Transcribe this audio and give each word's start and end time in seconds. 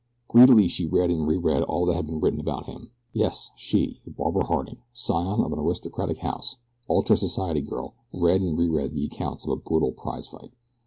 Greedily 0.27 0.67
she 0.67 0.87
read 0.87 1.11
and 1.11 1.27
re 1.27 1.37
read 1.37 1.61
all 1.61 1.85
that 1.85 1.93
had 1.93 2.07
been 2.07 2.19
written 2.19 2.39
about 2.39 2.65
him. 2.65 2.89
Yes, 3.13 3.51
she, 3.55 4.01
Barbara 4.07 4.45
Harding, 4.47 4.79
scion 4.91 5.41
of 5.41 5.53
an 5.53 5.59
aristocratic 5.59 6.17
house 6.17 6.55
ultra 6.89 7.15
society 7.15 7.61
girl, 7.61 7.93
read 8.11 8.41
and 8.41 8.57
re 8.57 8.67
read 8.67 8.95
the 8.95 9.05
accounts 9.05 9.45
of 9.45 9.51
a 9.51 9.55
brutal 9.57 9.91
prize 9.91 10.25
fight. 10.25 10.53